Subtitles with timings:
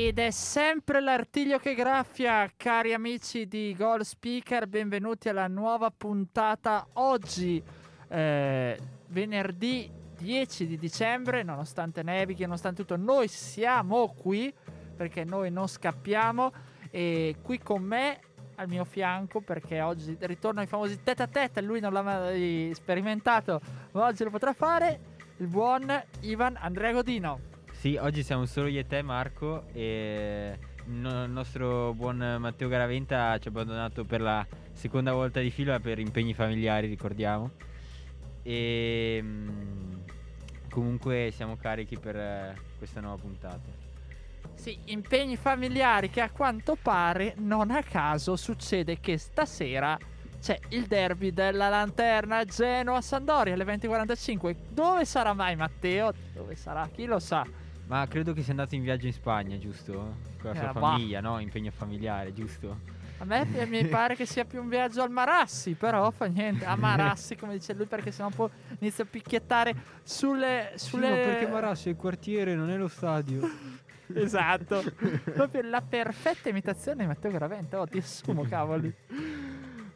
[0.00, 6.86] Ed è sempre l'artiglio che graffia, cari amici di Goal Speaker, benvenuti alla nuova puntata
[6.92, 7.60] oggi,
[8.06, 14.54] eh, venerdì 10 di dicembre, nonostante nevichi, nonostante tutto, noi siamo qui
[14.94, 16.52] perché noi non scappiamo
[16.92, 18.20] e qui con me
[18.54, 22.70] al mio fianco perché oggi ritorno ai famosi tête a tête, lui non l'ha mai
[22.72, 23.60] sperimentato,
[23.90, 25.00] ma oggi lo potrà fare,
[25.38, 27.57] il buon Ivan Andrea Godino.
[27.78, 33.38] Sì, oggi siamo solo io e te Marco e no- il nostro buon Matteo Garaventa
[33.38, 37.52] ci ha abbandonato per la seconda volta di fila per impegni familiari, ricordiamo.
[38.42, 39.94] E mm,
[40.68, 43.70] comunque siamo carichi per eh, questa nuova puntata.
[44.54, 49.96] Sì, impegni familiari che a quanto pare, non a caso, succede che stasera
[50.40, 54.56] c'è il derby della lanterna Genoa-Sandoria alle 20.45.
[54.68, 56.12] Dove sarà mai Matteo?
[56.32, 56.88] Dove sarà?
[56.92, 57.66] Chi lo sa?
[57.88, 59.92] Ma credo che sia andato in viaggio in Spagna, giusto?
[60.40, 60.80] Con la sua Eh, bah.
[60.80, 61.38] famiglia, no?
[61.40, 62.96] Impegno familiare, giusto?
[63.20, 66.64] A me mi pare che sia più un viaggio al Marassi, però fa niente.
[66.66, 70.72] A Marassi, come dice lui, perché sennò poi inizia a picchiettare sulle...
[70.76, 71.48] sulle...
[71.50, 73.40] Marassi è il quartiere, non è lo stadio.
[74.10, 74.82] Esatto.
[75.34, 77.78] Proprio la perfetta imitazione di Matteo Graventa.
[77.78, 78.90] Oh, ti assumo, cavoli.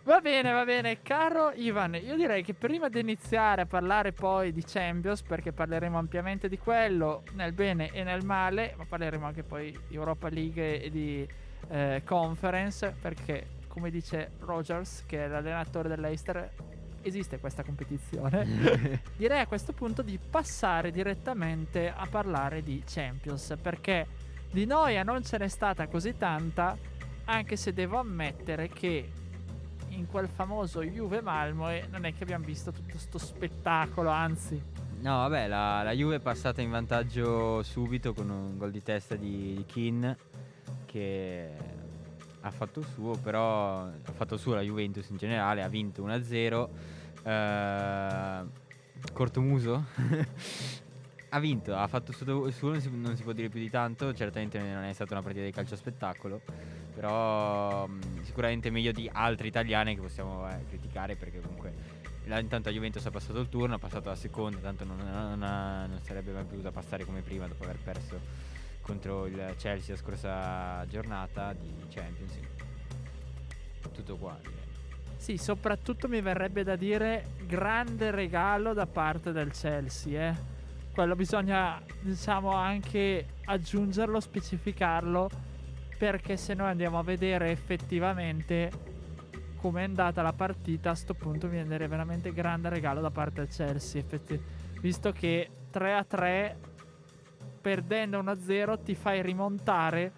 [0.04, 1.00] Va bene, va bene.
[1.00, 5.96] Caro Ivan, io direi che prima di iniziare a parlare poi di Champions, perché parleremo
[5.96, 10.82] ampiamente di quello, nel bene e nel male, ma parleremo anche poi di Europa League
[10.82, 11.26] e di
[11.68, 16.50] eh, Conference, perché come dice Rogers, che è l'allenatore dell'Eister,
[17.02, 19.00] esiste questa competizione.
[19.16, 24.06] direi a questo punto di passare direttamente a parlare di Champions perché
[24.50, 26.76] di noia non ce n'è stata così tanta
[27.24, 29.08] anche se devo ammettere che
[29.94, 34.60] in quel famoso Juve Malmo non è che abbiamo visto tutto sto spettacolo anzi.
[35.00, 39.16] No, vabbè, la, la Juve è passata in vantaggio subito con un gol di testa
[39.16, 40.16] di, di Keane
[40.86, 41.50] che
[42.40, 46.06] ha fatto il suo, però ha fatto il suo la Juventus in generale, ha vinto
[46.06, 46.68] 1-0.
[47.24, 48.44] Eh,
[49.12, 49.84] cortomuso?
[51.34, 54.12] Ha vinto, ha fatto il suo, non, si, non si può dire più di tanto,
[54.12, 56.42] certamente non è stata una partita di calcio spettacolo,
[57.02, 61.74] però mh, sicuramente meglio di altre italiane che possiamo eh, criticare perché comunque
[62.26, 65.42] la- intanto la Juventus ha passato il turno, ha passato la seconda, tanto non, non
[65.42, 68.20] ha- non sarebbe mai potuta passare come prima dopo aver perso
[68.82, 72.38] contro il Chelsea la scorsa giornata di Champions.
[73.92, 74.38] Tutto qua.
[75.16, 80.34] sì soprattutto mi verrebbe da dire grande regalo da parte del Chelsea eh.
[80.94, 85.28] quello bisogna diciamo anche aggiungerlo specificarlo
[86.02, 88.72] perché se noi andiamo a vedere effettivamente
[89.58, 93.34] come è andata la partita a sto punto mi viene veramente grande regalo da parte
[93.34, 94.42] del Chelsea effetti-
[94.80, 96.58] visto che 3 a 3
[97.60, 100.12] perdendo 1 a 0 ti fai rimontare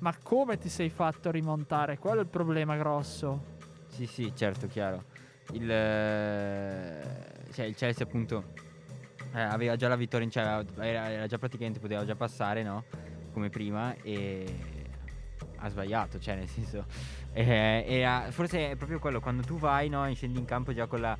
[0.00, 3.56] ma come ti sei fatto rimontare quello è il problema grosso
[3.88, 5.04] Sì, sì, certo, chiaro.
[5.52, 7.02] Il, eh,
[7.54, 8.52] cioè, il Chelsea appunto
[9.32, 12.84] eh, aveva già la vittoria in cioè, era, era già praticamente poteva già passare, no?
[13.32, 14.79] Come prima e
[15.56, 16.84] ha sbagliato, cioè nel senso
[17.32, 20.86] eh, e ha- forse è proprio quello quando tu vai, no, scendi in campo già
[20.86, 21.16] con la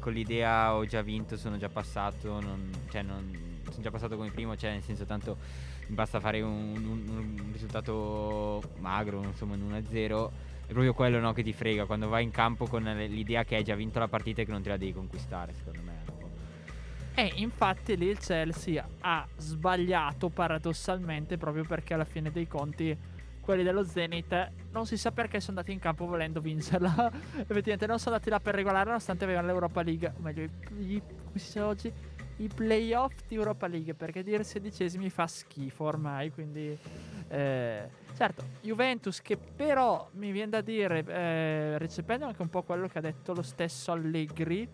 [0.00, 4.30] con l'idea ho già vinto, sono già passato, non, cioè non sono già passato come
[4.30, 5.38] primo, cioè nel senso tanto
[5.86, 10.30] basta fare un, un- un risultato magro, insomma, un 1-0
[10.66, 13.64] è proprio quello no, che ti frega quando vai in campo con l'idea che hai
[13.64, 16.02] già vinto la partita e che non te la devi conquistare, secondo me.
[17.14, 22.96] E infatti lì il Chelsea ha sbagliato paradossalmente proprio perché alla fine dei conti
[23.44, 27.12] quelli dello Zenith non si sa perché sono andati in campo volendo vincerla.
[27.36, 31.02] Effettivamente non sono andati là per regolare nonostante avevano l'Europa League, o meglio, i, i-
[31.02, 31.92] come si dice oggi,
[32.38, 36.76] i playoff di Europa League perché dire sedicesimi fa schifo ormai, quindi
[37.28, 42.88] eh, certo, Juventus che però mi viene da dire, eh, recependo anche un po' quello
[42.88, 44.66] che ha detto lo stesso Allegri,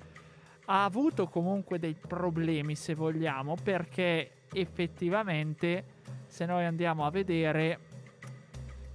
[0.66, 7.89] ha avuto comunque dei problemi se vogliamo perché effettivamente se noi andiamo a vedere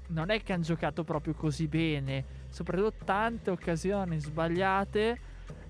[0.08, 5.20] non è che hanno giocato proprio così bene soprattutto tante occasioni sbagliate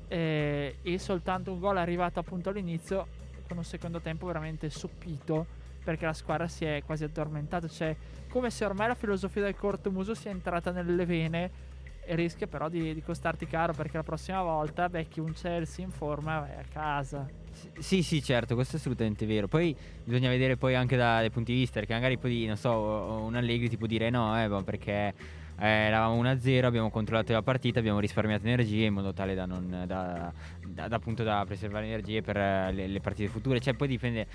[0.08, 3.08] eh, e soltanto un gol arrivato appunto all'inizio
[3.48, 7.68] con un secondo tempo veramente soppito perché la squadra si è quasi addormentata.
[7.68, 7.96] Cioè,
[8.30, 11.52] come se ormai la filosofia del cortomuso sia entrata nelle vene
[12.04, 15.92] e rischia però di, di costarti caro perché la prossima volta becchi un Chelsea in
[15.92, 17.45] forma e vai a casa.
[17.80, 19.48] Sì, sì, certo, questo è assolutamente vero.
[19.48, 22.72] Poi bisogna vedere poi anche dai punti di vista, perché magari poi, non so,
[23.24, 25.14] un Allegri ti può dire no, eh, perché
[25.58, 29.86] eh, eravamo 1-0, abbiamo controllato la partita, abbiamo risparmiato energie in modo tale da, non,
[29.86, 30.32] da,
[30.66, 33.60] da, da appunto da preservare energie per eh, le, le, partite future.
[33.60, 34.28] Cioè, poi dipende,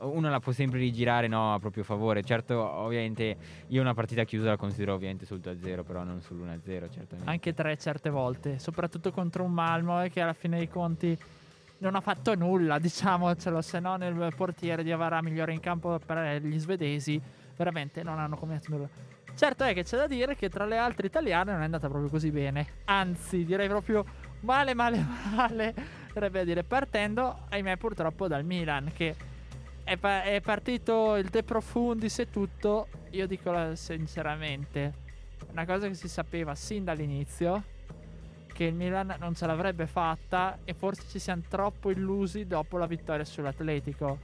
[0.00, 2.22] uno la può sempre rigirare no, a proprio favore.
[2.22, 3.36] Certo, ovviamente
[3.68, 7.24] io una partita chiusa la considero ovviamente sul 2-0, però non sull'1-0, certamente.
[7.24, 11.18] Anche 3 certe volte, soprattutto contro un Malmo che alla fine dei conti
[11.78, 16.42] non ha fatto nulla, diciamocelo, se no nel portiere di Avara migliore in campo per
[16.42, 17.20] gli svedesi,
[17.56, 18.88] veramente non hanno combinato nulla.
[19.34, 22.10] Certo è che c'è da dire che tra le altre italiane non è andata proprio
[22.10, 22.66] così bene.
[22.86, 24.04] Anzi, direi proprio
[24.40, 25.74] male, male, male.
[26.08, 29.14] Dovrebbe dire, partendo, ahimè, purtroppo dal Milan, che
[29.84, 32.88] è, pa- è partito il De Profundis e tutto.
[33.10, 34.92] Io dico sinceramente,
[35.52, 37.62] una cosa che si sapeva sin dall'inizio,
[38.58, 42.86] che il Milan non ce l'avrebbe fatta e forse ci siamo troppo illusi dopo la
[42.86, 44.18] vittoria sull'Atletico.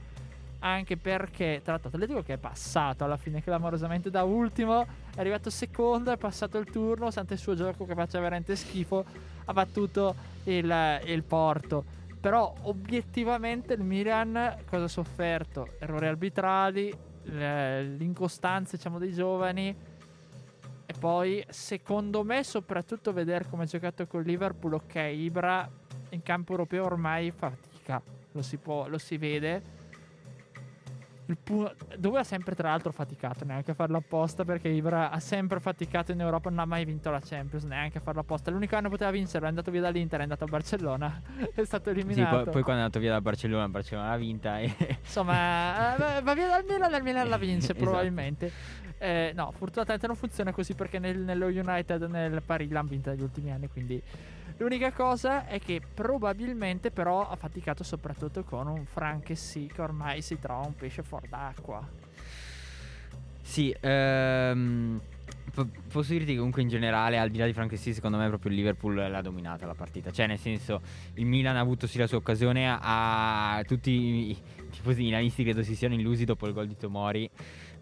[0.59, 4.81] Anche perché tra l'altro Atletico che è passato alla fine clamorosamente da ultimo
[5.15, 9.05] è arrivato secondo è passato il turno sente il suo gioco che faccia veramente schifo
[9.45, 11.85] ha battuto il, il Porto.
[12.19, 15.75] Però obiettivamente il Milan cosa ha sofferto?
[15.79, 16.93] Errori arbitrali
[17.23, 19.73] l'incostanza diciamo dei giovani
[21.05, 25.69] poi secondo me soprattutto vedere come ha giocato con Liverpool ok Ibra
[26.09, 29.61] in campo europeo ormai fatica lo si, può, lo si vede
[31.41, 35.59] pu- dove ha sempre tra l'altro faticato, neanche a farlo apposta perché Ibra ha sempre
[35.59, 38.51] faticato in Europa, non ha mai vinto la Champions, neanche a farlo apposta.
[38.51, 41.21] L'unico anno poteva vincere, è andato via dall'Inter, è andato a Barcellona,
[41.53, 42.37] è stato eliminato.
[42.37, 44.97] Sì, poi, poi, quando è andato via da Barcellona, Barcellona l'ha vinta e...
[45.01, 47.83] Insomma, eh, va via dal Milan, dal Milan la vince esatto.
[49.05, 53.21] Eh, no, fortunatamente non funziona così perché nel, nello United, nel Paris l'hanno vinta negli
[53.21, 54.01] ultimi anni, quindi
[54.57, 60.39] L'unica cosa è che probabilmente però ha faticato soprattutto con un Franchessy che ormai si
[60.39, 61.85] trova un pesce fuori d'acqua.
[63.41, 65.01] Sì, ehm,
[65.53, 68.51] p- posso dirti che comunque in generale, al di là di Franchessy, secondo me proprio
[68.51, 70.09] il Liverpool l'ha dominata la partita.
[70.09, 70.81] Cioè, nel senso,
[71.15, 74.37] il Milan ha avuto sì la sua occasione, a tutti i
[74.71, 77.29] tifosi milanisti credo si siano illusi dopo il gol di Tomori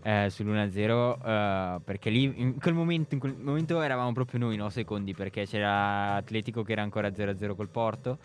[0.03, 4.69] eh, sull'1-0 eh, perché lì in quel, momento, in quel momento eravamo proprio noi no
[4.69, 8.19] secondi perché c'era Atletico che era ancora 0-0 col Porto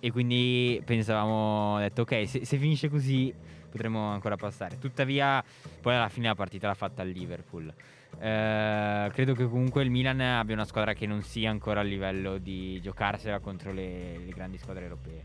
[0.00, 3.32] e quindi pensavamo detto ok se, se finisce così
[3.70, 4.78] potremmo ancora passare.
[4.78, 5.42] Tuttavia
[5.80, 7.72] poi alla fine la partita l'ha fatta il Liverpool.
[8.18, 12.36] Eh, credo che comunque il Milan abbia una squadra che non sia ancora a livello
[12.36, 15.22] di giocarsela contro le, le grandi squadre europee.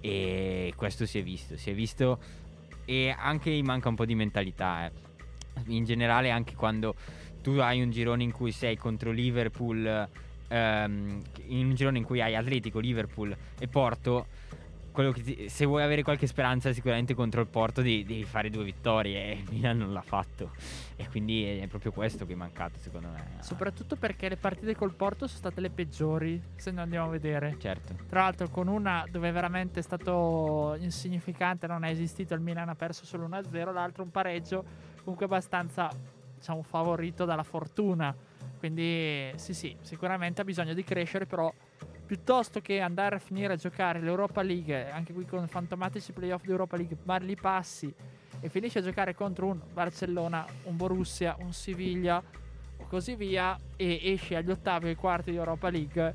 [0.00, 2.18] E questo si è visto si è visto
[2.84, 5.07] e anche manca un po' di mentalità eh
[5.66, 6.94] in generale anche quando
[7.42, 10.08] tu hai un girone in cui sei contro Liverpool,
[10.48, 14.26] ehm, in un girone in cui hai Atletico, Liverpool e Porto,
[15.22, 19.30] ti, se vuoi avere qualche speranza sicuramente contro il Porto devi, devi, fare due vittorie
[19.30, 20.50] e il Milan non l'ha fatto.
[20.96, 24.94] E quindi è proprio questo che è mancato secondo me soprattutto perché le partite col
[24.94, 27.56] Porto sono state le peggiori se non andiamo a vedere.
[27.58, 27.94] Certo.
[28.08, 32.74] Tra l'altro con una dove veramente è stato insignificante non è esistito il Milan ha
[32.74, 34.64] perso solo 1-0 l'altro un pareggio
[35.08, 35.90] comunque abbastanza
[36.36, 38.14] diciamo favorito dalla fortuna.
[38.58, 41.52] Quindi sì sì sicuramente ha bisogno di crescere però
[42.04, 46.76] piuttosto che andare a finire a giocare l'Europa League anche qui con fantomatici playoff d'Europa
[46.76, 47.92] League ma li passi
[48.40, 52.20] e finisci a giocare contro un Barcellona un Borussia un Siviglia
[52.78, 56.14] o così via e esci agli ottavi e ai quarti di Europa League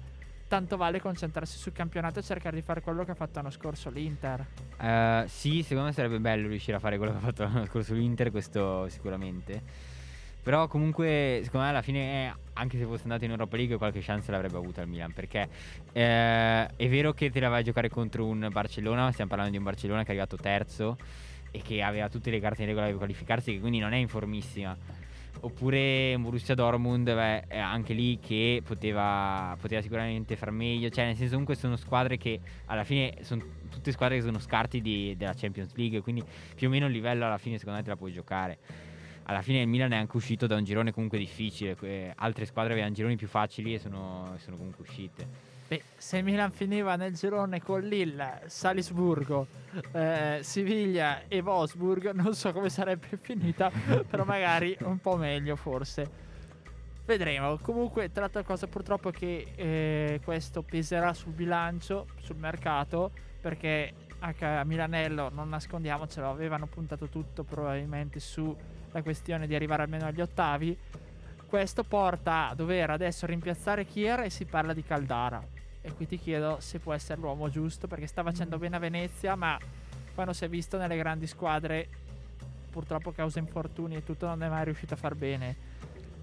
[0.54, 3.90] tanto vale concentrarsi sul campionato e cercare di fare quello che ha fatto l'anno scorso
[3.90, 4.46] l'Inter.
[4.80, 7.96] Uh, sì, secondo me sarebbe bello riuscire a fare quello che ha fatto l'anno scorso
[7.96, 9.64] l'Inter, questo sicuramente.
[10.44, 14.30] Però comunque, secondo me alla fine, anche se fosse andato in Europa League, qualche chance
[14.30, 15.12] l'avrebbe avuta il Milan.
[15.12, 15.50] Perché
[15.92, 19.58] eh, è vero che te la vai a giocare contro un Barcellona, stiamo parlando di
[19.58, 20.98] un Barcellona che è arrivato terzo
[21.50, 24.78] e che aveva tutte le carte in regola per qualificarsi, quindi non è informissima
[25.42, 30.90] oppure Borussia Dortmund beh, anche lì che poteva, poteva, sicuramente far meglio.
[30.90, 34.82] Cioè nel senso comunque sono squadre che alla fine sono tutte squadre che sono scarti
[34.82, 36.24] di, della Champions League quindi
[36.56, 38.58] più o meno il livello alla fine secondo me te la puoi giocare.
[39.24, 42.94] Alla fine il Milan è anche uscito da un girone comunque difficile altre squadre avevano
[42.94, 47.82] gironi più facili e sono, sono comunque uscite Beh, se Milan finiva nel girone con
[47.82, 49.48] Lille, Salisburgo,
[49.92, 53.72] eh, Siviglia e Wolfsburg, non so come sarebbe finita,
[54.08, 56.32] però magari un po' meglio forse.
[57.06, 57.58] Vedremo.
[57.58, 64.46] Comunque, tra l'altra cosa, purtroppo che eh, questo peserà sul bilancio, sul mercato, perché anche
[64.46, 70.78] a Milanello, non nascondiamocelo, avevano puntato tutto probabilmente sulla questione di arrivare almeno agli ottavi.
[71.46, 75.53] Questo porta a dover adesso rimpiazzare Kier e si parla di Caldara.
[75.86, 79.36] E qui ti chiedo se può essere l'uomo giusto perché sta facendo bene a Venezia,
[79.36, 79.60] ma
[80.16, 81.90] quando si è visto nelle grandi squadre,
[82.72, 85.72] purtroppo causa infortuni e tutto, non è mai riuscito a far bene.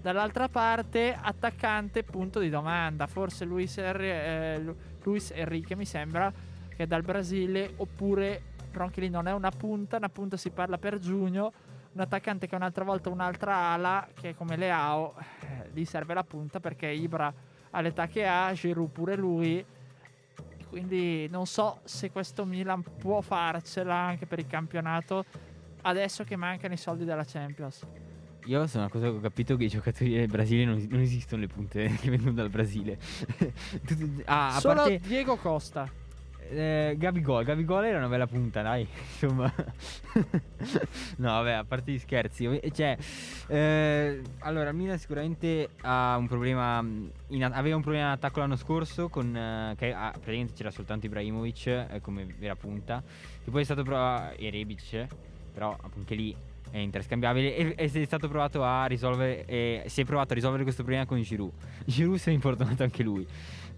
[0.01, 3.05] Dall'altra parte, attaccante, punto di domanda.
[3.05, 6.33] Forse Luis, Enri- eh, Luis Enrique mi sembra
[6.69, 8.41] che è dal Brasile, oppure
[8.71, 11.53] però anche lì non è una punta, una punta si parla per giugno.
[11.91, 16.23] Un attaccante che un'altra volta un'altra ala, che è come Leao, eh, gli serve la
[16.23, 17.31] punta perché Ibra
[17.71, 19.65] ha l'età che ha, Giroud pure lui.
[20.69, 25.25] Quindi non so se questo Milan può farcela anche per il campionato
[25.81, 27.85] adesso che mancano i soldi della Champions.
[28.45, 31.41] Io sono una cosa che ho capito che i giocatori del Brasile non, non esistono
[31.41, 32.97] le punte che vengono dal Brasile.
[33.85, 35.89] Tutti- ah, a Solo parte Diego Costa.
[36.51, 38.87] Eh, Gabigol, Gabigol era una bella punta, dai.
[39.21, 39.51] Insomma.
[41.17, 42.97] no, vabbè, a parte gli scherzi, cioè
[43.47, 46.79] eh, allora il Milan sicuramente ha un problema
[47.27, 51.05] in aveva un problema in attacco l'anno scorso con eh, che ah, praticamente c'era soltanto
[51.05, 53.01] Ibrahimovic eh, come vera punta,
[53.43, 55.07] che poi è stato provato e Rebic,
[55.53, 56.35] però anche lì
[56.71, 60.63] è interscambiabile e, e è stato provato a risolvere e si è provato a risolvere
[60.63, 61.51] questo problema con Giroud.
[61.85, 63.27] Giroud si è infortunato anche lui.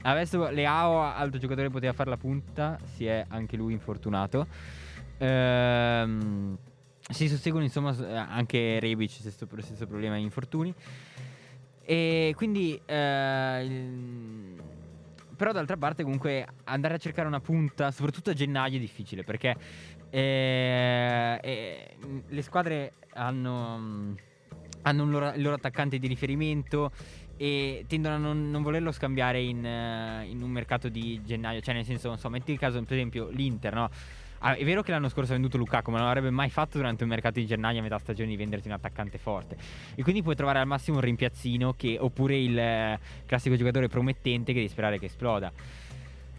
[0.06, 4.48] Adesso Leao, altro giocatore poteva fare la punta, si è anche lui infortunato.
[5.18, 6.58] Ehm,
[7.10, 10.74] si susseguono insomma eh, anche Rebic, stesso, stesso problema di infortuni.
[11.86, 12.80] E quindi...
[12.86, 14.62] eh, il-
[15.36, 19.56] però d'altra parte comunque andare a cercare una punta, soprattutto a gennaio, è difficile perché
[20.12, 21.96] eh, eh,
[22.28, 24.14] le squadre hanno, mm,
[24.84, 26.92] hanno un loro- il loro attaccante di riferimento
[27.38, 31.62] e tendono a non, non volerlo scambiare in, eh, in un mercato di gennaio.
[31.62, 33.90] Cioè, nel senso, non so, metti il caso, per esempio, l'Inter, no?
[34.46, 37.04] Ah, è vero che l'anno scorso ha venduto Lukaku, ma non avrebbe mai fatto durante
[37.04, 39.56] un mercato di gennaio a metà stagione di venderti un attaccante forte.
[39.96, 44.52] E quindi puoi trovare al massimo un rimpiazzino che, oppure il eh, classico giocatore promettente
[44.52, 45.50] che devi sperare che esploda.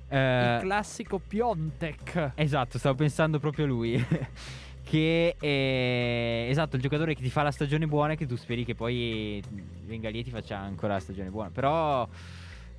[0.08, 2.32] Eh, il classico Piontek.
[2.34, 4.06] Esatto, stavo pensando proprio a lui.
[4.84, 8.64] che è esatto, il giocatore che ti fa la stagione buona e che tu speri
[8.64, 9.42] che poi
[9.84, 11.50] venga lì e ti faccia ancora la stagione buona.
[11.50, 12.06] Però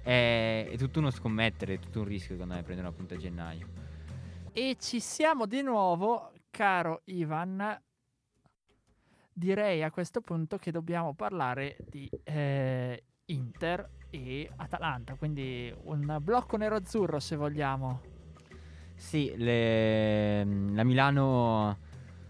[0.02, 3.18] è, è tutto uno scommettere, è tutto un rischio secondo me prendere una punta a
[3.18, 3.68] gennaio.
[4.54, 7.82] E ci siamo di nuovo, caro Ivan.
[9.34, 16.56] Direi a questo punto che dobbiamo parlare di eh, Inter e Atalanta, quindi un blocco
[16.56, 18.02] nero-azzurro se vogliamo.
[18.96, 21.78] Sì, le- la Milano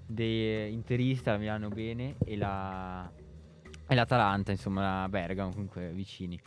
[0.06, 3.12] dei interista, la Milano bene e la
[3.88, 6.40] e l'Atalanta, insomma, la Bergamo, comunque vicini.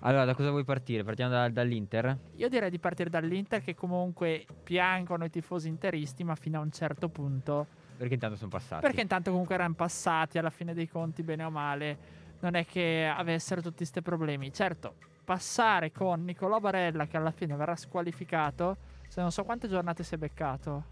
[0.00, 1.02] Allora, da cosa vuoi partire?
[1.02, 2.18] Partiamo da- dall'Inter?
[2.36, 6.70] Io direi di partire dall'Inter che comunque piangono i tifosi interisti, ma fino a un
[6.70, 7.66] certo punto.
[7.96, 8.82] Perché intanto sono passati.
[8.82, 12.20] Perché intanto comunque erano passati alla fine dei conti, bene o male.
[12.40, 14.52] Non è che avessero tutti questi problemi.
[14.52, 18.76] Certo, passare con Nicolò Barella che alla fine verrà squalificato.
[19.08, 20.84] Se non so quante giornate si è beccato.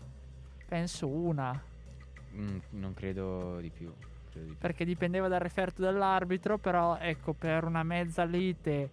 [0.67, 1.70] Penso una.
[2.35, 3.93] Mm, non credo di più.
[4.31, 4.59] credo di più.
[4.59, 6.59] Perché dipendeva dal referto dell'arbitro.
[6.59, 8.91] Però ecco, per una mezza lite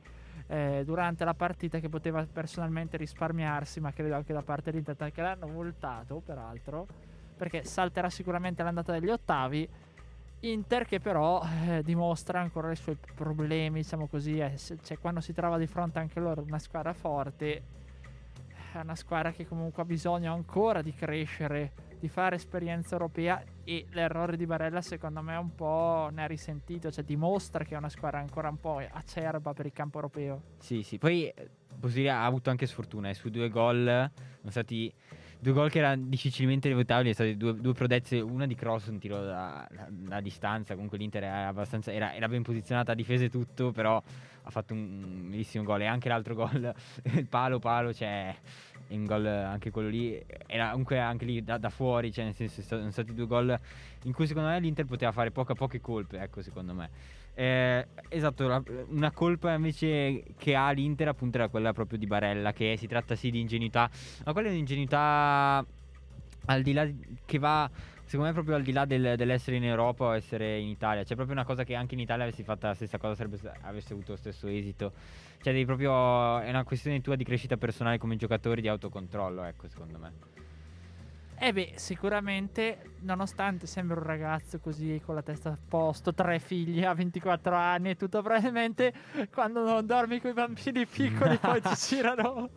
[0.48, 5.22] eh, durante la partita che poteva personalmente risparmiarsi, ma credo anche da parte dell'Inter, che
[5.22, 6.88] l'hanno multato peraltro.
[7.38, 9.70] Perché salterà sicuramente l'andata degli ottavi.
[10.42, 15.34] Inter che però eh, dimostra ancora i suoi problemi, diciamo così, eh, cioè, quando si
[15.34, 17.64] trova di fronte anche loro una squadra forte,
[18.72, 23.86] è una squadra che comunque ha bisogno ancora di crescere, di fare esperienza europea e
[23.92, 27.90] l'errore di Barella secondo me un po' ne ha risentito, cioè dimostra che è una
[27.90, 30.42] squadra ancora un po' acerba per il campo europeo.
[30.60, 30.98] Sì, sì.
[30.98, 31.50] Poi eh,
[31.80, 33.10] posso dire, ha avuto anche sfortuna.
[33.10, 34.94] eh, Su due gol sono stati
[35.40, 37.14] due gol che erano difficilmente votabili.
[37.14, 40.74] Sono stati due, due prodezze, una di cross, un tiro da, da- da distanza.
[40.76, 41.92] Comunque l'Inter era abbastanza.
[41.92, 44.02] Era, era ben posizionata a difesa e tutto, però
[44.44, 45.82] ha fatto un bellissimo gol.
[45.82, 46.74] E anche l'altro gol,
[47.14, 48.36] il palo, palo, cioè.
[48.90, 52.62] Un gol anche quello lì era comunque anche lì da, da fuori, cioè nel senso
[52.62, 53.60] sono stati due gol
[54.04, 56.90] in cui secondo me l'Inter poteva fare poche poche colpe, ecco secondo me.
[57.34, 62.54] Eh, esatto, la- una colpa invece che ha l'Inter appunto era quella proprio di Barella,
[62.54, 63.90] che si tratta sì di ingenuità,
[64.26, 65.66] ma quella è un'ingenuità
[66.46, 66.88] al di là
[67.26, 67.70] che va
[68.08, 71.14] secondo me proprio al di là del- dell'essere in Europa o essere in Italia, c'è
[71.16, 74.12] proprio una cosa che anche in Italia avessi fatta la stessa cosa sarebbe avesse avuto
[74.12, 74.94] lo stesso esito.
[75.42, 79.68] Cioè devi proprio è una questione tua di crescita personale come giocatore, di autocontrollo, ecco,
[79.68, 80.14] secondo me.
[81.40, 86.84] E beh, sicuramente, nonostante sembra un ragazzo così con la testa a posto, tre figli,
[86.84, 88.92] ha 24 anni e tutto, probabilmente
[89.32, 92.50] quando non dormi con i bambini piccoli poi ti girano.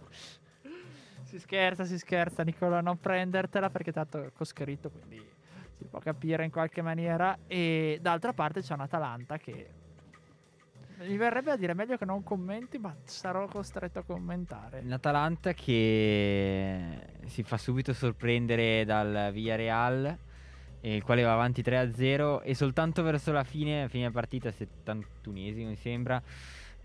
[1.24, 5.22] Si scherza, si scherza, Nicola, non prendertela perché tanto è coscritto, quindi
[5.80, 7.38] si può capire in qualche maniera.
[7.46, 9.68] E d'altra parte c'è un Atalanta che
[10.98, 14.82] mi verrebbe a dire meglio che non commenti, ma sarò costretto a commentare.
[14.84, 16.82] L'Atalanta che
[17.24, 20.18] si fa subito sorprendere dal Villarreal,
[20.82, 26.22] il quale va avanti 3-0 e soltanto verso la fine, fine partita, 71esimo mi sembra,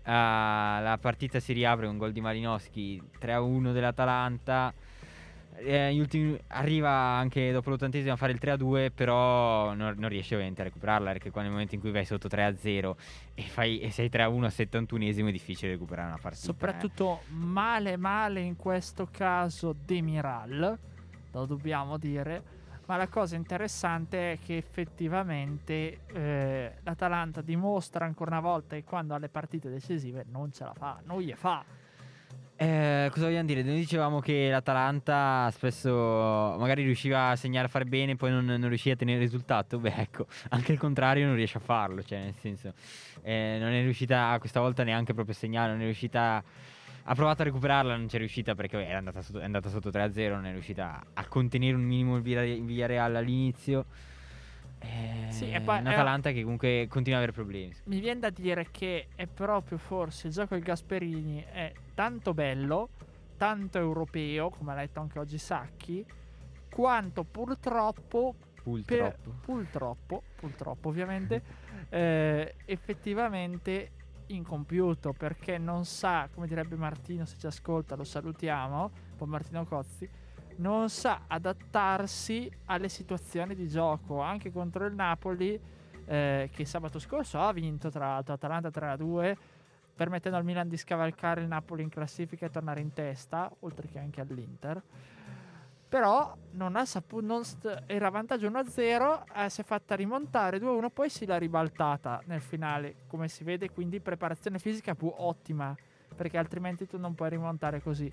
[0.06, 4.72] Uh, la partita si riapre con gol di Malinowski 3-1 dell'Atalanta.
[5.54, 10.60] Eh, ultimi, arriva anche dopo l'ottantesimo a fare il 3-2, però non, non, riesce ovviamente
[10.60, 12.94] a recuperarla perché nel momento in cui vai sotto 3-0
[13.34, 16.44] e, fai, e sei 3-1 al 71esimo è difficile recuperare una partita.
[16.44, 17.32] Soprattutto eh.
[17.32, 20.78] male male in questo caso Demiral,
[21.32, 28.40] lo dobbiamo dire ma la cosa interessante è che effettivamente eh, l'Atalanta dimostra ancora una
[28.40, 31.64] volta che quando ha le partite decisive non ce la fa, non gli fa.
[32.58, 33.62] Eh, cosa vogliamo dire?
[33.62, 38.68] Noi dicevamo che l'Atalanta spesso magari riusciva a segnare a fare bene, poi non, non
[38.68, 39.78] riusciva a tenere il risultato.
[39.78, 42.02] Beh, ecco, anche il contrario non riesce a farlo.
[42.02, 42.72] Cioè, nel senso,
[43.22, 46.42] eh, non è riuscita questa volta neanche proprio a segnare, non è riuscita
[47.08, 50.30] ha provato a recuperarla, non c'è riuscita perché è andata sotto, è andata sotto 3-0,
[50.30, 53.84] non è riuscita a contenere un minimo il Villarreal all'inizio.
[54.78, 57.74] Eh, sì, e poi Atalanta che comunque continua ad avere problemi.
[57.84, 62.90] Mi viene da dire che è proprio forse il gioco del Gasperini è tanto bello,
[63.36, 66.04] tanto europeo, come ha detto anche oggi Sacchi,
[66.70, 71.42] quanto purtroppo purtroppo, per, purtroppo, purtroppo ovviamente,
[71.90, 73.92] eh, effettivamente
[74.28, 80.08] incompiuto perché non sa, come direbbe Martino se ci ascolta, lo salutiamo, poi Martino Cozzi,
[80.56, 85.60] non sa adattarsi alle situazioni di gioco, anche contro il Napoli
[86.04, 89.36] eh, che sabato scorso ha vinto tra l'altro Atalanta 3-2
[89.94, 93.98] permettendo al Milan di scavalcare il Napoli in classifica e tornare in testa, oltre che
[93.98, 94.82] anche all'Inter
[95.88, 101.08] però non ha saputo, st- era vantaggio 1-0, eh, si è fatta rimontare 2-1, poi
[101.08, 105.74] si l'ha ribaltata nel finale, come si vede, quindi preparazione fisica più ottima,
[106.14, 108.12] perché altrimenti tu non puoi rimontare così.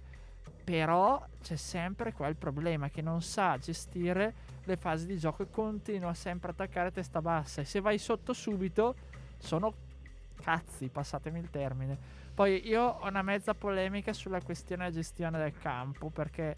[0.63, 6.13] Però c'è sempre quel problema che non sa gestire le fasi di gioco e continua
[6.13, 8.95] sempre a attaccare testa bassa e se vai sotto subito
[9.38, 9.73] sono
[10.41, 11.97] cazzi, passatemi il termine.
[12.34, 16.56] Poi io ho una mezza polemica sulla questione della gestione del campo perché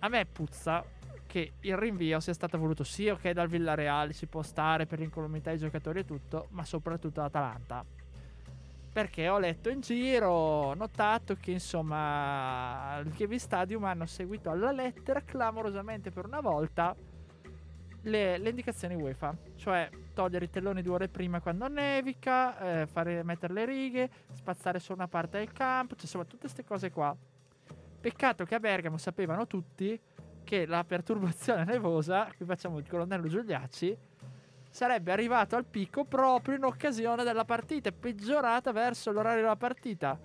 [0.00, 0.84] a me puzza
[1.26, 5.50] che il rinvio sia stato voluto sì, ok, dal Villareal ci può stare per l'incolumità
[5.50, 7.84] dei giocatori e tutto, ma soprattutto l'Atalanta.
[8.98, 14.72] Perché ho letto in giro, ho notato che insomma al Kiev Stadium hanno seguito alla
[14.72, 16.96] lettera clamorosamente per una volta
[18.02, 23.22] le, le, indicazioni UEFA, cioè togliere i telloni due ore prima quando nevica, eh, fare,
[23.22, 27.16] mettere le righe, spazzare su una parte del campo, cioè insomma tutte queste cose qua.
[28.00, 29.96] Peccato che a Bergamo sapevano tutti
[30.42, 33.96] che la perturbazione nevosa, qui facciamo il colonnello Giuliacci,
[34.78, 40.16] sarebbe arrivato al picco proprio in occasione della partita, peggiorata verso l'orario della partita.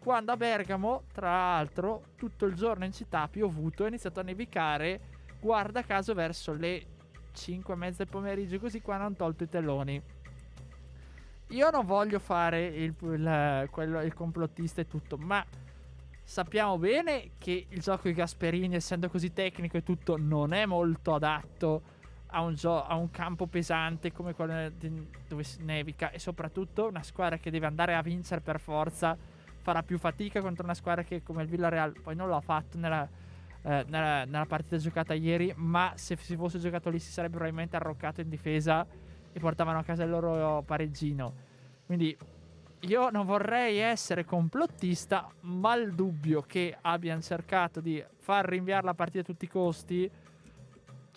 [0.00, 4.24] Quando a Bergamo, tra l'altro, tutto il giorno in città ha piovuto, è iniziato a
[4.24, 5.00] nevicare,
[5.38, 6.86] guarda caso verso le
[7.32, 10.02] 5 e mezza del pomeriggio, così qua hanno tolto i telloni.
[11.50, 15.46] Io non voglio fare il, il, quello, il complottista e tutto, ma
[16.24, 21.14] Sappiamo bene che il gioco di Gasperini, essendo così tecnico e tutto, non è molto
[21.14, 21.96] adatto
[22.30, 27.02] a un, gio- a un campo pesante come quello di- dove nevica e soprattutto una
[27.02, 29.16] squadra che deve andare a vincere per forza
[29.60, 33.08] farà più fatica contro una squadra che come il Villarreal poi non l'ha fatto nella,
[33.62, 37.76] eh, nella, nella partita giocata ieri, ma se si fosse giocato lì si sarebbe probabilmente
[37.76, 38.86] arroccato in difesa
[39.32, 41.46] e portavano a casa il loro pareggino.
[41.86, 42.16] Quindi
[42.82, 48.94] io non vorrei essere complottista, ma il dubbio che abbiano cercato di far rinviare la
[48.94, 50.10] partita a tutti i costi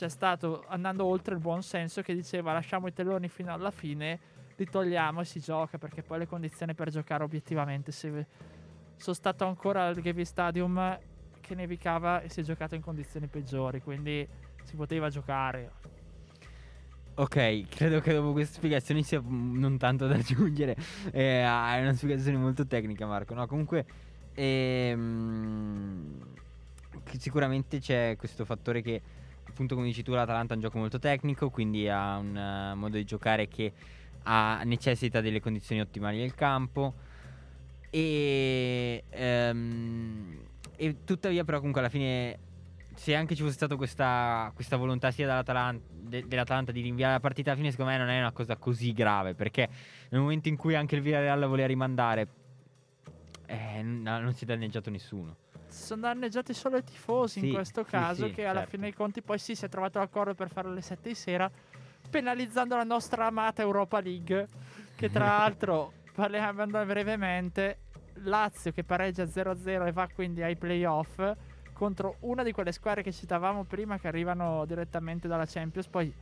[0.02, 4.20] c'è stato andando oltre il buon senso che diceva lasciamo i telloni fino alla fine,
[4.56, 8.26] li togliamo e si gioca perché poi le condizioni per giocare obiettivamente se
[8.96, 11.00] sono stato ancora al Gavi Stadium
[11.40, 14.28] che nevicava e si è giocato in condizioni peggiori, quindi
[14.64, 15.72] si poteva giocare.
[17.14, 20.76] Ok, credo che dopo queste spiegazioni sia non tanto da aggiungere.
[21.12, 23.36] Eh, è una spiegazione molto tecnica, Marco.
[23.36, 23.86] No, comunque,
[24.34, 26.18] ehm,
[27.20, 29.02] sicuramente c'è questo fattore che,
[29.52, 32.36] appunto, come dici tu, l'Atalanta è un gioco molto tecnico, quindi ha un
[32.74, 33.72] uh, modo di giocare che
[34.24, 36.94] ha, necessita delle condizioni ottimali del campo.
[37.90, 40.40] E, ehm,
[40.76, 42.40] e tuttavia, però, comunque, alla fine
[42.96, 47.20] se anche ci fosse stata questa, questa volontà sia dell'Atalanta, de, dell'Atalanta di rinviare la
[47.20, 49.34] partita alla fine, secondo me non è una cosa così grave.
[49.34, 49.70] Perché
[50.10, 52.28] nel momento in cui anche il Villarreal la voleva rimandare,
[53.46, 55.36] eh, non si è danneggiato nessuno.
[55.71, 58.69] Sono danneggiati solo i tifosi in Sì, questo sì, caso, sì, che alla certo.
[58.69, 61.49] fine dei conti poi sì, si è trovato l'accordo per fare alle 7 di sera,
[62.10, 64.47] penalizzando la nostra amata Europa League,
[64.95, 67.79] che tra l'altro, parliamo brevemente,
[68.25, 71.19] Lazio che pareggia 0-0 e va quindi ai playoff
[71.73, 76.13] contro una di quelle squadre che citavamo prima che arrivano direttamente dalla Champions, poi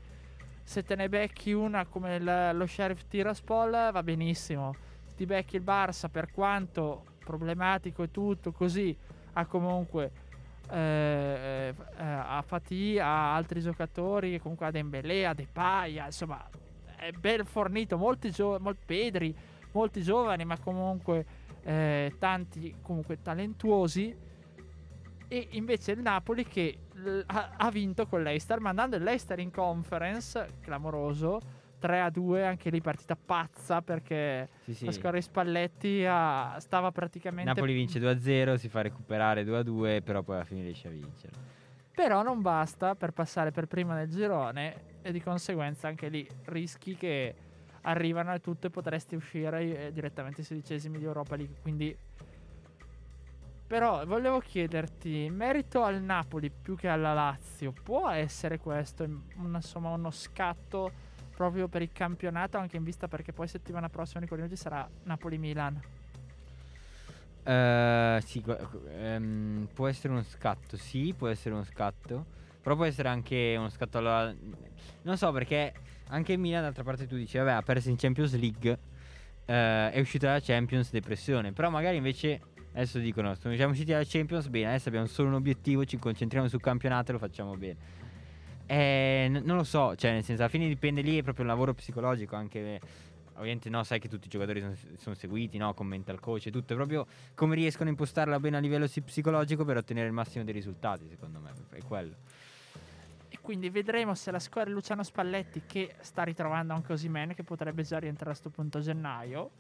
[0.64, 4.78] se te ne becchi una come il- lo Sheriff Tiraspol va benissimo,
[5.16, 8.96] ti becchi il Barça per quanto problematico e tutto così
[9.40, 10.12] ha comunque
[10.72, 16.48] eh, eh, a Fatih, a altri giocatori, comunque a Dembélé, a Depay, insomma
[16.96, 19.36] è ben fornito, molti, gio- molti Pedri,
[19.72, 21.26] molti giovani ma comunque
[21.64, 24.28] eh, tanti comunque talentuosi.
[25.32, 29.52] E invece il Napoli che l- ha, ha vinto con l'Eister mandando il Leicester in
[29.52, 31.40] conference clamoroso
[31.80, 34.86] 3 a 2 anche lì partita pazza perché Sì, sì.
[34.86, 40.22] la squadra di Spalletti ha- stava praticamente Napoli vince 2-0, si fa recuperare 2-2, però
[40.22, 41.34] poi alla fine riesce a vincere.
[41.96, 46.96] Però non basta per passare per prima nel girone e di conseguenza anche lì rischi
[46.96, 47.36] che
[47.82, 51.58] arrivano e tutto e potresti uscire eh, direttamente ai sedicesimi di Europa League.
[51.62, 51.98] Quindi
[53.70, 59.90] però volevo chiederti, in merito al Napoli più che alla Lazio, può essere questo insomma
[59.90, 60.92] uno scatto
[61.40, 65.82] proprio per il campionato anche in vista perché poi settimana prossima Nicolino ci sarà Napoli-Milan.
[67.44, 68.44] Eh, sì,
[68.90, 72.26] ehm, può essere uno scatto, sì, può essere uno scatto.
[72.62, 74.36] Però può essere anche uno scatto alla...
[75.04, 75.72] Non so perché
[76.10, 78.78] anche il Milan d'altra parte tu dici, vabbè, ha perso in Champions League,
[79.46, 81.54] eh, è uscito dalla Champions, depressione.
[81.54, 82.42] Però magari invece,
[82.74, 86.60] adesso dicono, siamo usciti dalla Champions, bene, adesso abbiamo solo un obiettivo, ci concentriamo sul
[86.60, 87.99] campionato e lo facciamo bene.
[88.72, 91.74] Eh, non lo so, cioè nel senso alla fine dipende lì, è proprio un lavoro
[91.74, 92.80] psicologico anche...
[93.34, 95.74] Ovviamente no, sai che tutti i giocatori sono, sono seguiti, no?
[95.74, 96.74] Commenta il coach e tutto.
[96.74, 100.44] È proprio come riescono a impostarla bene a livello si- psicologico per ottenere il massimo
[100.44, 101.52] dei risultati, secondo me.
[101.70, 102.16] È quello.
[103.30, 107.44] E quindi vedremo se la squadra di Luciano Spalletti, che sta ritrovando anche Osimene, che
[107.44, 109.52] potrebbe già rientrare a questo punto a gennaio.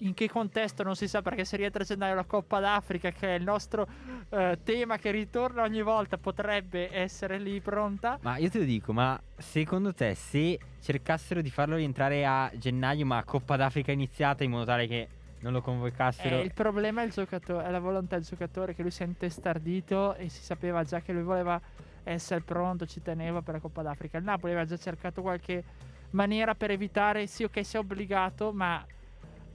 [0.00, 3.34] In che contesto non si sa perché se rientra a gennaio la Coppa d'Africa, che
[3.34, 3.86] è il nostro
[4.28, 8.18] eh, tema che ritorna ogni volta, potrebbe essere lì pronta.
[8.20, 13.06] Ma io te lo dico, ma secondo te se cercassero di farlo rientrare a gennaio,
[13.06, 15.08] ma Coppa d'Africa iniziata in modo tale che
[15.40, 16.36] non lo convocassero...
[16.36, 19.06] Eh, il problema è, il giocatore, è la volontà del giocatore che lui si è
[19.06, 21.60] intestardito e si sapeva già che lui voleva
[22.02, 24.18] essere pronto, ci teneva per la Coppa d'Africa.
[24.18, 25.64] Il Napoli aveva già cercato qualche
[26.10, 28.84] maniera per evitare, sì ok sia obbligato, ma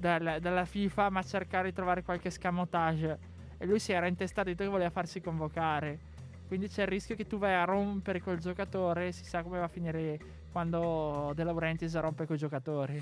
[0.01, 3.17] dal- dalla FIFA, ma cercare di trovare qualche scamotage.
[3.57, 6.09] E lui si era intestardito che voleva farsi convocare.
[6.47, 9.59] Quindi c'è il rischio che tu vai a rompere col giocatore e si sa come
[9.59, 10.19] va a finire
[10.51, 13.01] quando De Laurentiis rompe coi giocatori.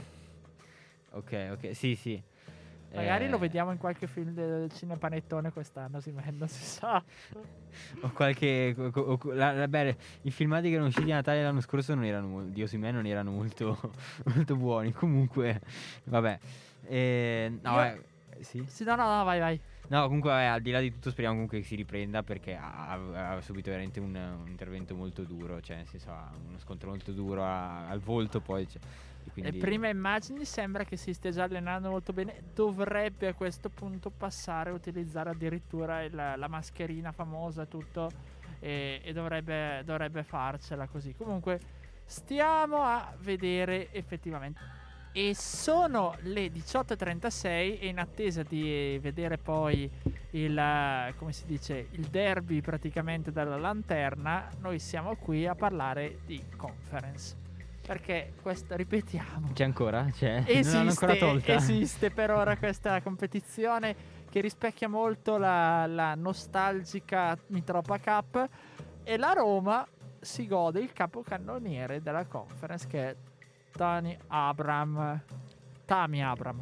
[1.12, 2.22] Ok, ok, sì, sì.
[2.94, 7.02] Magari Eh, lo vediamo in qualche film del cinepanettone quest'anno, si, non si sa.
[8.02, 8.76] O qualche...
[8.92, 12.04] co- o- la- la- beh, I filmati che erano usciti a Natale l'anno scorso non
[12.04, 12.44] erano...
[12.46, 13.80] Di Osimhen non erano molto,
[14.36, 14.92] molto buoni.
[14.92, 15.62] Comunque,
[16.06, 16.40] vabbè.
[16.86, 18.00] Eh, no, Io- vabbè,
[18.42, 18.64] sì.
[18.68, 19.60] Sì, no, no, no, vai, vai.
[19.90, 22.92] No, comunque, vabbè, al di là di tutto, speriamo comunque che si riprenda perché ha,
[22.92, 25.60] ha- subito veramente un, un intervento molto duro.
[25.62, 28.40] Cioè, nel senso, ha uno scontro molto duro a- al volto.
[28.40, 28.80] Poi, cioè,
[29.26, 32.36] e quindi, Le prime immagini sembra che si stia già allenando molto bene.
[32.54, 38.12] Dovrebbe a questo punto passare a utilizzare addirittura il- la mascherina famosa e tutto.
[38.60, 41.16] E, e dovrebbe, dovrebbe farcela così.
[41.16, 41.60] Comunque,
[42.06, 44.78] stiamo a vedere effettivamente.
[45.12, 49.90] E sono le 18.36 e in attesa di vedere poi
[50.32, 56.44] il, come si dice, il derby praticamente dalla lanterna, noi siamo qui a parlare di
[56.56, 57.36] conference.
[57.82, 60.06] Perché questa, ripetiamo, C'è ancora?
[60.12, 60.44] C'è?
[60.46, 63.96] esiste, esiste per ora questa competizione
[64.30, 68.48] che rispecchia molto la, la nostalgica Mitropa Cup
[69.04, 69.88] e la Roma
[70.22, 73.16] si gode il capocannoniere della conference che è
[73.80, 75.22] Tani Abram.
[75.86, 76.62] Tami Abram.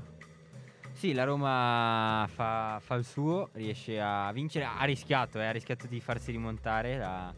[0.94, 4.66] Sì, la Roma fa, fa il suo, riesce a vincere.
[4.66, 7.34] Ha rischiato, eh, ha rischiato di farsi rimontare la-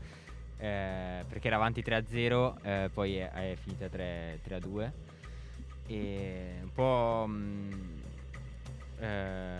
[0.57, 4.91] eh, perché era avanti 3-0, eh, poi è, è finita 3- 3-2.
[5.87, 7.25] E un po'.
[7.29, 7.71] mm,
[8.99, 9.57] eh,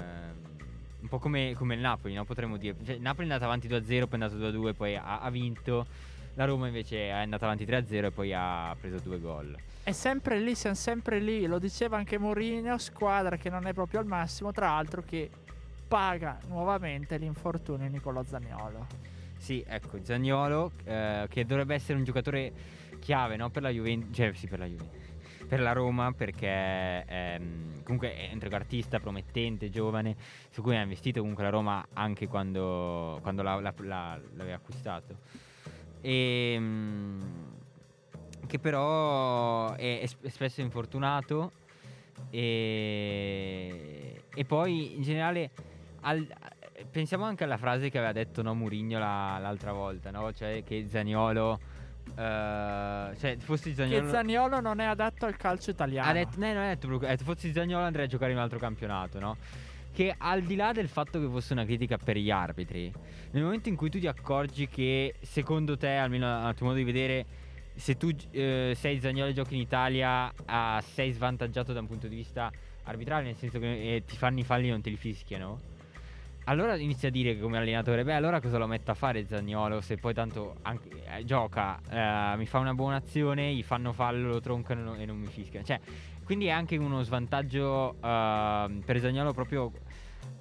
[0.99, 2.25] un po' come, come il Napoli, no?
[2.25, 2.75] potremmo dire.
[2.84, 5.86] Cioè, Napoli è andato avanti 2-0, poi è andato 2-2, poi ha, ha vinto.
[6.39, 9.58] La Roma invece è andata avanti 3-0 e poi ha preso due gol.
[9.84, 11.45] È sempre lì, siamo sempre lì.
[11.45, 15.30] Lo diceva anche Mourinho, squadra che non è proprio al massimo, tra l'altro che
[15.86, 18.88] paga nuovamente l'infortunio di Nicolò Zaniolo.
[19.38, 22.54] Sì, ecco, Zagnolo, eh, che dovrebbe essere un giocatore
[22.99, 23.49] chiave, no?
[23.49, 25.08] Per la Juventus, cioè sì, per la Juventus.
[25.45, 30.15] per la Roma perché ehm, comunque è un trequartista promettente, giovane,
[30.52, 35.17] su cui ha investito comunque la Roma anche quando, quando la- la- la- l'aveva acquistato.
[36.01, 37.21] E, mm,
[38.47, 41.51] che però è, è sp- è spesso infortunato
[42.29, 45.51] e, e poi in generale
[46.01, 46.27] al-
[46.89, 50.31] pensiamo anche alla frase che aveva detto no, Murigno la- l'altra volta, no?
[50.33, 51.59] cioè che Zaniolo
[52.15, 56.09] eh, cioè fossi Zaniolo Che Zaniolo non è adatto al calcio italiano.
[56.09, 59.19] ha detto, no, non ha detto fossi Zaniolo andrei a giocare in un altro campionato,
[59.19, 59.38] no?
[59.91, 62.91] Che al di là del fatto che fosse una critica per gli arbitri,
[63.32, 66.84] nel momento in cui tu ti accorgi che secondo te, almeno al tuo modo di
[66.84, 67.25] vedere,
[67.75, 72.08] se tu eh, sei Zaniolo e giochi in Italia, ah, sei svantaggiato da un punto
[72.08, 72.52] di vista
[72.84, 75.78] arbitrale, nel senso che eh, ti fanno i falli e non te li fischiano.
[76.45, 79.97] Allora inizia a dire come allenatore, beh, allora cosa lo metto a fare Zagnolo se
[79.97, 84.39] poi tanto anche, eh, gioca, eh, mi fa una buona azione, gli fanno fallo, lo
[84.41, 85.63] troncano e non mi fischiano.
[85.63, 85.80] Cioè,
[86.29, 89.71] quindi è anche uno svantaggio eh, per Zagnolo proprio...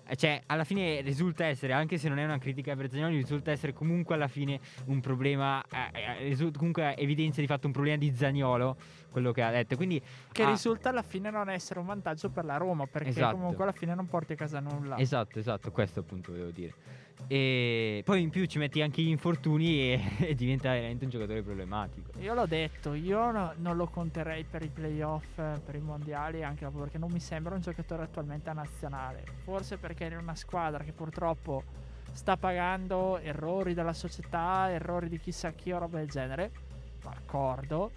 [0.07, 3.53] eh, Cioè, alla fine risulta essere, anche se non è una critica per Zagnolo, risulta
[3.53, 7.97] essere comunque alla fine un problema, eh, eh, risulta- comunque evidenzia di fatto un problema
[7.97, 8.77] di Zagnolo,
[9.11, 9.77] quello che ha detto.
[9.77, 9.99] Quindi
[10.31, 13.37] Che ah, risulta alla fine non essere un vantaggio per la Roma, perché Esatto.
[13.37, 14.99] comunque alla fine non porti a casa nulla.
[14.99, 16.75] Esatto, esatto, questo appunto volevo dire.
[17.27, 21.43] E poi in più ci metti anche gli infortuni e, e diventa veramente un giocatore
[21.43, 22.13] problematico.
[22.21, 26.43] Io l'ho detto, io no- non lo conterei per i playoff, eh, per i mondiali,
[26.43, 29.25] anche proprio perché non mi sembra un giocatore attualmente a nazionale.
[29.43, 31.65] Forse perché è una squadra che purtroppo
[32.13, 36.51] sta pagando errori della società, errori di chissà chi o roba del genere.
[37.03, 37.91] D'accordo,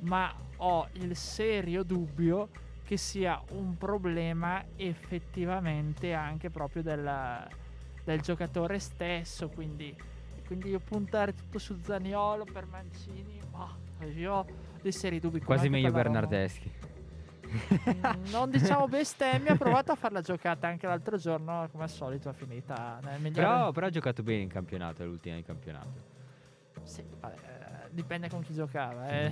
[0.00, 2.48] ma ho il serio dubbio
[2.84, 7.46] che sia un problema effettivamente anche proprio del,
[8.08, 9.48] del giocatore stesso.
[9.48, 9.94] Quindi,
[10.46, 14.46] quindi io puntare tutto su Zaniolo per Mancini, ma io ho
[14.80, 15.40] dei seri dubbi.
[15.40, 15.90] Quasi meglio.
[15.90, 16.72] Bernardeschi.
[17.48, 21.90] Mm, non diciamo bestemmia, ha provato a fare la giocata anche l'altro giorno, come al
[21.90, 23.46] solito, è finita nel migliore.
[23.46, 26.16] Però, però ha giocato bene in campionato, è l'ultima di campionato.
[26.84, 29.30] Sì, vabbè, eh, dipende con chi giocava, eh.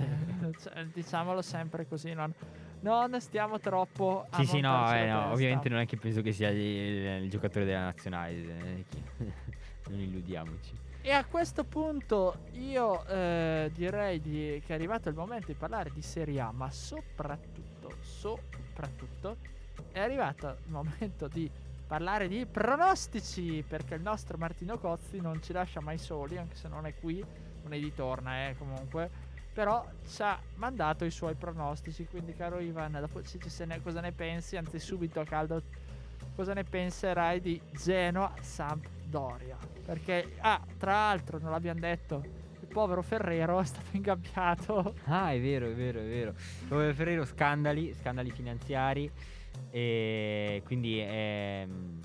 [0.61, 2.33] Cioè, diciamolo sempre così, non,
[2.81, 6.31] non stiamo troppo a Sì, sì, no, eh, no, ovviamente non è che penso che
[6.31, 8.33] sia il, il giocatore della nazionale.
[8.33, 8.85] eh,
[9.89, 10.85] non illudiamoci.
[11.01, 15.89] E a questo punto io eh, direi di- che è arrivato il momento di parlare
[15.93, 19.37] di Serie A, ma soprattutto, soprattutto,
[19.91, 21.49] è arrivato il momento di
[21.87, 26.67] parlare di pronostici, perché il nostro Martino Cozzi non ci lascia mai soli, anche se
[26.67, 27.23] non è qui,
[27.63, 29.09] non è di torna, eh, comunque.
[29.57, 33.19] Però ci ha mandato i suoi pronostici, quindi caro Ivan, dopo
[33.65, 35.63] ne- cosa ne pensi, anzi subito a caldo,
[36.35, 39.57] cosa ne penserai di Genoa Sampdoria?
[39.83, 42.23] Perché, ah, tra l'altro, non l'abbiamo detto,
[42.59, 44.93] il povero Ferrero è stato ingabbiato.
[45.05, 46.35] Ah, è vero, è vero, è vero.
[46.67, 49.11] Dove Ferrero scandali, scandali finanziari
[49.71, 51.99] e quindi ehm,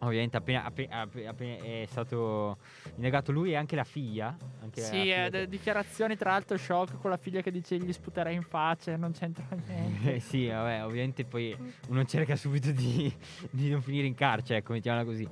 [0.00, 2.58] ovviamente appena, appe- appe- appena è stato
[2.96, 4.36] indagato lui e anche la figlia.
[4.60, 7.76] Anche la Sì, figlia eh, che- dichiarazioni tra l'altro shock con la figlia che dice
[7.78, 10.14] gli sputerei in faccia non c'entra niente.
[10.14, 11.56] Eh, sì, vabbè, ovviamente poi
[11.88, 13.12] uno cerca subito di,
[13.50, 15.26] di non finire in carcere, ecco, mettiamola così.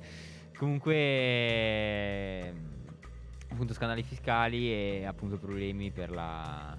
[0.57, 2.53] Comunque,
[3.49, 6.75] appunto, scandali fiscali e appunto problemi per la,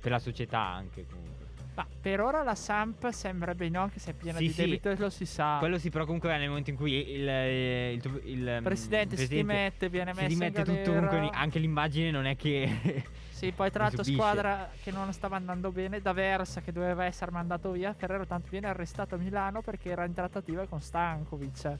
[0.00, 1.31] per la società anche comunque.
[1.74, 4.62] Ma per ora la Samp sembra bene, anche se è piena Sì, di sì.
[4.62, 5.56] debito, lo si sa.
[5.58, 9.28] Quello sì, però comunque nel momento in cui il, il, il, il, il presidente, si
[9.28, 13.04] dimette, viene si messo dimette in tutto, comunque anche l'immagine non è che...
[13.42, 17.30] Sì, poi tra l'altro squadra che non stava andando bene, da Versa che doveva essere
[17.30, 21.76] mandato via, Ferrero tanto viene arrestato a Milano perché era in trattativa con Stankovic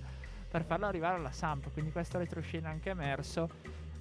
[0.50, 3.48] per farlo arrivare alla Samp, quindi questo retroscena anche emerso.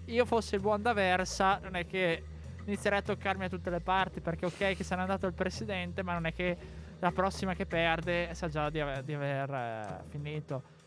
[0.06, 2.24] Io fossi il buon da Versa, non è che
[2.66, 6.04] inizierei a toccarmi a tutte le parti perché ok che se n'è andato il presidente,
[6.04, 6.58] ma non è che
[7.00, 10.80] la prossima che perde sa già di aver, di aver, eh, finito.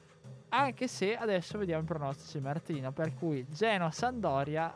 [0.51, 4.75] Anche se adesso vediamo i pronostici Martino, per cui Genoa Sandoria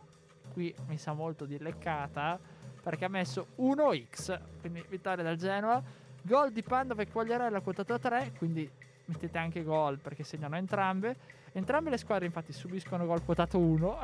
[0.53, 2.39] qui mi sa molto di leccata
[2.83, 5.83] perché ha messo 1x, quindi vittoria del Genoa,
[6.23, 8.69] gol di Pandova e Quagliarella quotato a 3, quindi
[9.05, 11.17] mettete anche gol perché segnano entrambe.
[11.59, 13.99] Entrambe le squadre infatti subiscono gol quotato 1,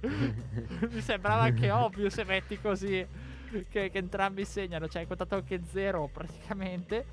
[0.88, 3.06] mi sembrava anche ovvio se metti così
[3.68, 7.04] che, che entrambi segnano, cioè quotato anche 0 praticamente.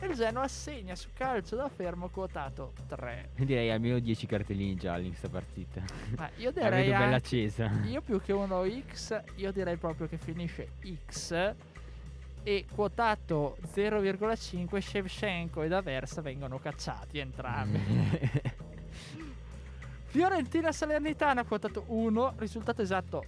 [0.00, 3.30] E il Genoa segna su calcio da fermo quotato 3.
[3.34, 5.82] Direi almeno 10 cartellini gialli in questa partita.
[6.16, 7.70] Ma io La direi vedo bella accesa.
[7.84, 10.68] Io più che uno X, io direi proprio che finisce
[11.10, 11.54] X
[12.44, 18.56] e quotato 0,5 Shevchenko ed Aversa vengono cacciati entrambi.
[20.08, 23.24] Fiorentina Salernitana quotato 1, risultato esatto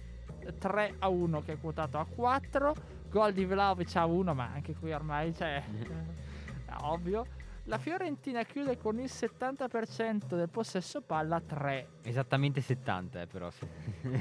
[0.57, 2.73] 3 a 1 che è quotato a 4.
[3.09, 5.61] Gol di Vlaovic a 1, ma anche qui ormai c'è
[6.83, 7.25] ovvio.
[7.65, 11.87] La Fiorentina chiude con il 70% del possesso palla a 3.
[12.03, 13.51] Esattamente 70, eh, però.
[13.51, 13.67] se-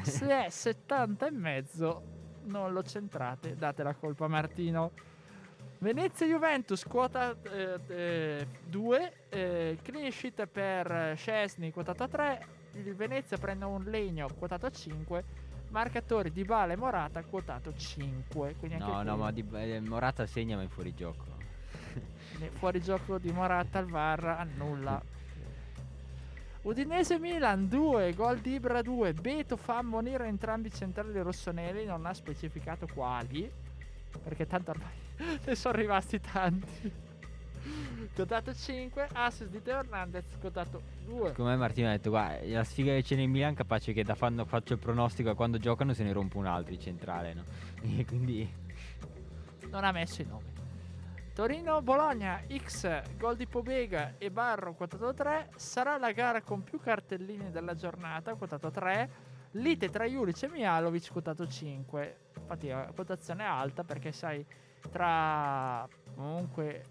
[0.03, 2.03] Se è 70 e mezzo,
[2.45, 4.91] non lo centrate, date la colpa a Martino.
[5.81, 9.13] Venezia Juventus quota 2,
[9.83, 15.25] clean sheet per Scesni quotato a 3, il Venezia prende un legno quotato a 5,
[15.71, 18.57] marcatori di Bale e Morata quotato 5.
[18.59, 21.25] Quindi anche No, no, ma di, eh, Morata segna ma è fuori gioco.
[22.59, 25.03] fuori gioco di Morata al VAR annulla.
[26.63, 32.05] Udinese Milan 2, gol di Ibra 2, Beto fa ammonire entrambi i centrali rossoneri, non
[32.05, 33.51] ha specificato quali,
[34.19, 34.93] perché tanto ormai
[35.45, 37.09] ne sono rimasti tanti.
[38.15, 41.33] Cotato 5, assist di Teo Hernandez, cotato 2.
[41.33, 44.45] Come Martino ha detto, guarda, la sfiga che c'è nel Milan capace che da quando
[44.45, 47.45] faccio il pronostico a quando giocano se ne rompe un altro in centrale, no?
[47.99, 48.51] E quindi
[49.69, 50.59] non ha messo i nomi.
[51.33, 56.81] Torino Bologna X gol di Pobega e Barro quotato 3 sarà la gara con più
[56.81, 59.11] cartellini della giornata quotato 3
[59.53, 64.45] lite tra Juric e Mialovic quotato 5 infatti è una quotazione alta perché sai
[64.91, 66.85] tra comunque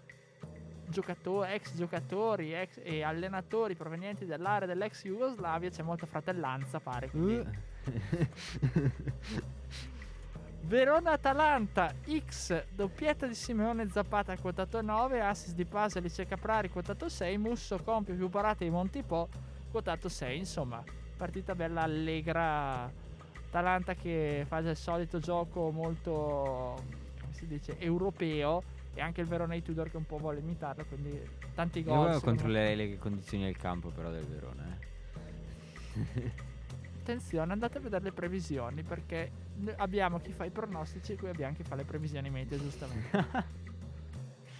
[0.86, 7.68] giocatori, ex giocatori ex e allenatori provenienti dall'area dell'ex Jugoslavia c'è molta fratellanza pare quindi.
[10.62, 17.38] Verona-Atalanta X doppietta di Simeone Zappata quotato 9 assist di Pasalic e Caprari quotato 6
[17.38, 19.26] Musso compie più parate di Montipò
[19.70, 20.84] quotato 6 insomma
[21.20, 22.90] partita bella allegra
[23.48, 26.82] Atalanta che fa il solito gioco molto
[27.20, 28.62] come si dice europeo
[28.94, 31.20] e anche il Verona di Tudor che un po' vuole imitarlo quindi
[31.54, 32.20] tanti Io gol me.
[32.20, 34.78] controllare le condizioni del campo però del Verona,
[35.94, 36.32] eh.
[37.00, 39.30] attenzione andate a vedere le previsioni perché
[39.76, 43.58] abbiamo chi fa i pronostici e qui abbiamo chi fa le previsioni medie giustamente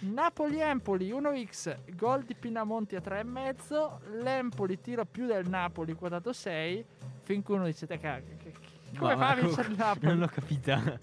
[0.01, 6.85] Napoli-Empoli 1x gol di Pinamonti a 3,5 l'Empoli tira più del Napoli quotato 6
[7.23, 10.81] finché uno dice te che- come fa a vincere il Napoli Non l'ho capita.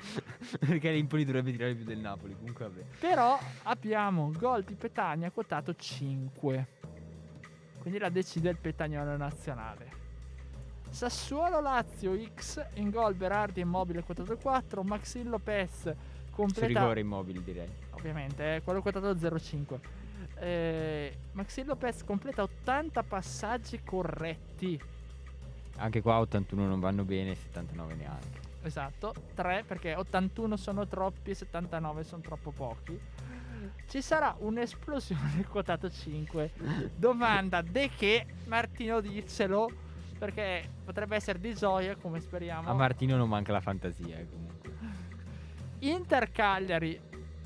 [0.60, 2.34] Perché l'Empoli dovrebbe tirare più del Napoli.
[2.36, 2.82] Comunque vabbè.
[2.98, 6.66] però abbiamo gol di Petagna quotato 5
[7.78, 9.96] quindi la decide il Petagnolo nazionale
[10.90, 15.94] Sassuolo-Lazio X in gol Berardi immobile quotato 4 Maxi Lopez
[16.38, 17.68] Su completa rigore immobile direi.
[17.90, 19.80] ovviamente, eh, quello quotato 0,5.
[20.36, 24.80] Eh, Maxi Lopez completa 80 passaggi corretti.
[25.78, 28.38] Anche qua 81 non vanno bene, 79 neanche.
[28.62, 32.96] Esatto, 3 perché 81 sono troppi e 79 sono troppo pochi.
[33.88, 36.52] Ci sarà un'esplosione quotato 5.
[36.94, 39.70] Domanda de che Martino dicelo
[40.16, 42.68] perché potrebbe essere di gioia come speriamo.
[42.68, 44.58] A Martino non manca la fantasia, eh, comunque.
[45.80, 47.00] Inter Cagliari.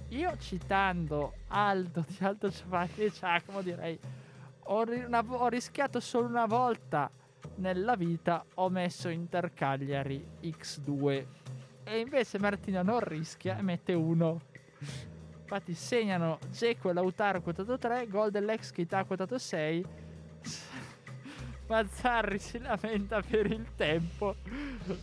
[0.08, 3.98] Io citando Aldo di Aldo Giovanni e Giacomo direi
[4.64, 7.10] ho, una ho rischiato solo una volta
[7.56, 11.26] nella vita ho messo Inter Cagliari X2
[11.84, 14.40] e invece Martino non rischia e mette 1
[15.40, 19.84] infatti segnano Geco e Lautaro quotato 3 gol dell'ex Kita quotato 6
[21.66, 24.36] Mazzarri si lamenta per il tempo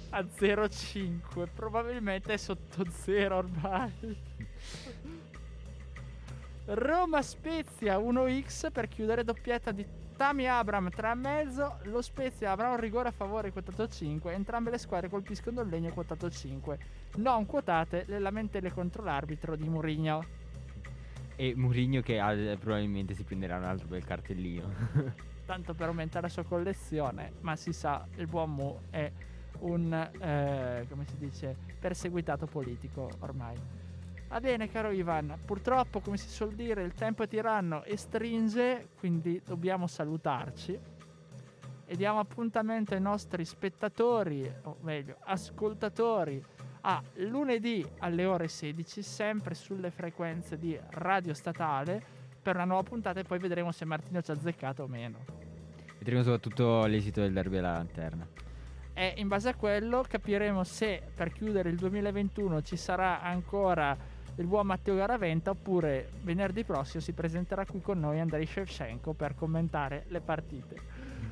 [0.09, 4.17] a 0,5 probabilmente è sotto 0 ormai.
[6.65, 9.83] Roma Spezia 1x per chiudere doppietta di
[10.15, 15.09] Tami Abram 3,5 lo Spezia avrà un rigore a favore quotato 5 entrambe le squadre
[15.09, 16.77] colpiscono il legno quotato 5
[17.15, 20.25] non quotate le lamentele contro l'arbitro di Mourinho.
[21.35, 25.27] E Mourinho che ha- probabilmente si prenderà un altro bel cartellino.
[25.49, 29.11] tanto per aumentare la sua collezione, ma si sa, il buon Mu è
[29.61, 33.57] un, eh, come si dice, perseguitato politico ormai.
[34.27, 38.89] Va bene, caro Ivan, purtroppo, come si suol dire, il tempo è tiranno e stringe,
[38.99, 40.79] quindi dobbiamo salutarci.
[41.83, 46.45] E diamo appuntamento ai nostri spettatori, o meglio, ascoltatori,
[46.81, 53.19] a lunedì alle ore 16, sempre sulle frequenze di Radio Statale, per una nuova puntata
[53.19, 55.38] e poi vedremo se Martino ci ha azzeccato o meno.
[55.99, 58.27] Vedremo soprattutto l'esito del derby alla lanterna.
[58.93, 63.95] E in base a quello capiremo se per chiudere il 2021 ci sarà ancora
[64.35, 69.35] il buon Matteo Garaventa oppure venerdì prossimo si presenterà qui con noi Andrei Shevchenko per
[69.35, 70.75] commentare le partite.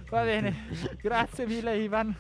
[0.10, 0.68] Va bene,
[1.02, 2.16] grazie mille Ivan.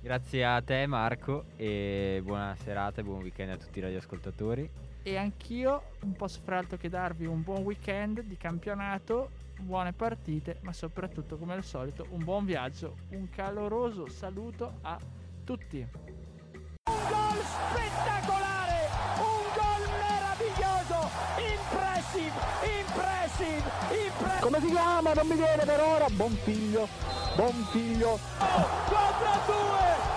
[0.00, 4.68] Grazie a te Marco e buona serata e buon weekend a tutti i radioascoltatori.
[5.04, 10.58] E anch'io non posso fare altro che darvi un buon weekend di campionato, buone partite,
[10.62, 14.96] ma soprattutto come al solito un buon viaggio, un caloroso saluto a
[15.42, 15.78] tutti.
[15.78, 18.88] Un gol spettacolare!
[19.18, 21.10] Un gol meraviglioso,
[21.50, 22.38] impressive,
[22.78, 23.70] impressive,
[24.06, 24.40] impressive.
[24.40, 25.12] Come si chiama?
[25.14, 26.06] Non mi viene per ora.
[26.10, 26.86] Buon figlio,
[27.34, 28.20] buon figlio.
[28.38, 29.54] 4 a 2,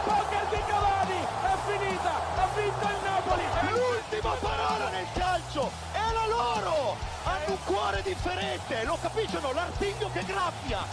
[0.05, 3.43] poker di Cavani, è finita, vinto il Napoli.
[3.71, 6.95] L'ultima parola nel calcio è la loro!
[7.23, 9.51] Hanno un cuore differente, lo capiscono?
[9.51, 10.85] L'artiglio che graffia!